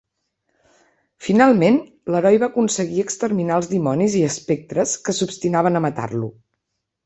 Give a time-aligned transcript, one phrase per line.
[1.25, 1.77] Finalment,
[2.15, 6.35] l'heroi va aconseguir exterminar als dimonis i espectres que s'obstinaven a matar-ho.